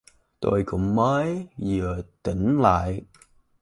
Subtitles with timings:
[0.39, 3.01] Tôi cũng mới vừa tỉnh lại